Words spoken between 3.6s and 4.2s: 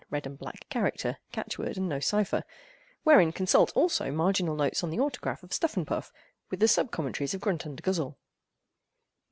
also,